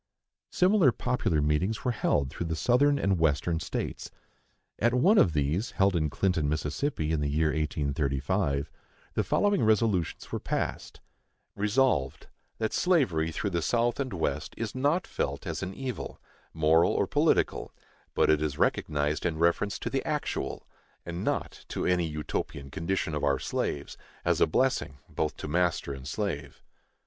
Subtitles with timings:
[0.51, 4.09] Similar popular meetings were held through the Southern and Western States.
[4.79, 8.71] At one of these, held in Clinton, Mississippi, in the year 1835,
[9.13, 11.01] the following resolutions were passed:
[11.55, 12.25] Resolved,
[12.57, 16.19] That slavery through the South and West is not felt as an evil,
[16.51, 17.71] moral or political,
[18.15, 20.67] but it is recognized in reference to the actual,
[21.05, 25.93] and not to any Utopian condition of our slaves, as a blessing both to master
[25.93, 26.63] and slave.